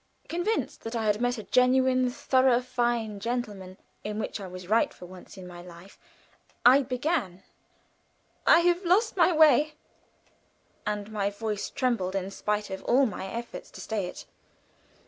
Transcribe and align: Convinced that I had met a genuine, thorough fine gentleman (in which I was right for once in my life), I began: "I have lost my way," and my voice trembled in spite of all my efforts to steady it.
Convinced 0.27 0.81
that 0.81 0.95
I 0.95 1.05
had 1.05 1.21
met 1.21 1.37
a 1.37 1.43
genuine, 1.43 2.09
thorough 2.09 2.59
fine 2.59 3.19
gentleman 3.19 3.77
(in 4.03 4.17
which 4.17 4.39
I 4.39 4.47
was 4.47 4.67
right 4.67 4.91
for 4.91 5.05
once 5.05 5.37
in 5.37 5.45
my 5.45 5.61
life), 5.61 5.99
I 6.65 6.81
began: 6.81 7.43
"I 8.47 8.61
have 8.61 8.83
lost 8.83 9.15
my 9.15 9.31
way," 9.31 9.75
and 10.87 11.11
my 11.11 11.29
voice 11.29 11.69
trembled 11.69 12.15
in 12.15 12.31
spite 12.31 12.71
of 12.71 12.83
all 12.85 13.05
my 13.05 13.27
efforts 13.27 13.69
to 13.69 13.81
steady 13.81 14.07
it. 14.07 14.25